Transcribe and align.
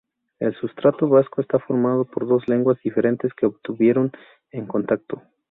El 0.39 0.55
sustrato 0.55 1.07
vasco 1.07 1.41
está 1.41 1.59
formado 1.59 2.05
por 2.05 2.27
dos 2.27 2.47
lenguas 2.47 2.79
diferentes 2.83 3.35
que 3.35 3.45
estuvieron 3.45 4.11
en 4.49 4.65
contacto. 4.65 5.21